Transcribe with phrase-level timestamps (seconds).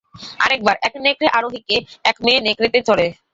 [0.43, 1.77] আরেকবার, এক নেকড়ে আরোহীকে,
[2.05, 3.07] এক মেয়ে নেকড়েতে চড়ে।